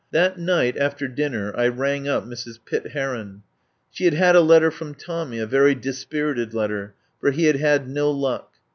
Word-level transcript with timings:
That 0.09 0.39
night 0.39 0.77
after 0.77 1.07
dinner 1.07 1.53
I 1.55 1.67
rang 1.67 2.07
up 2.07 2.25
Mrs. 2.25 2.57
Pitt 2.65 2.93
Heron. 2.93 3.43
She 3.91 4.05
had 4.05 4.15
had 4.15 4.35
a 4.35 4.41
letter 4.41 4.71
from 4.71 4.95
Tommy, 4.95 5.37
a 5.37 5.45
very 5.45 5.75
dispirited 5.75 6.55
letter, 6.55 6.95
for 7.19 7.29
he 7.29 7.43
had 7.45 7.57
had 7.57 7.87
no 7.87 8.09
luck. 8.09 8.49